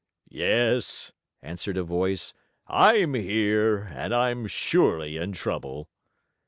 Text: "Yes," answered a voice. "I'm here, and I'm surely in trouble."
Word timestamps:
"Yes," 0.31 1.11
answered 1.43 1.77
a 1.77 1.83
voice. 1.83 2.33
"I'm 2.65 3.13
here, 3.13 3.81
and 3.93 4.15
I'm 4.15 4.47
surely 4.47 5.17
in 5.17 5.31
trouble." 5.33 5.91